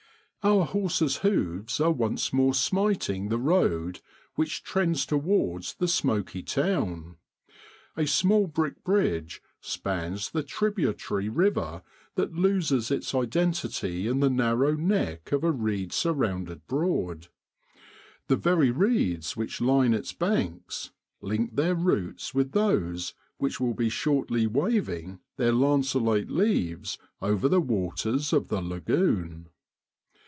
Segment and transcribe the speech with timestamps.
[0.43, 3.99] Our horse's hoofs are once more smiting the road
[4.33, 7.17] which trends towards the smoky town.
[7.95, 11.83] A small brick bridge spans the tributary river
[12.15, 17.27] that loses its identity in the narrow neck of a reed surrounded Broad.
[18.25, 20.89] The very reeds which line its banks
[21.21, 27.47] link their roots with those which will be shortly wav ing their lanceolate leaves over
[27.47, 29.47] the waters of the lagoon.